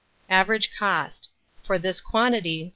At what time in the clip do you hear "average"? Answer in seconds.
0.31-0.71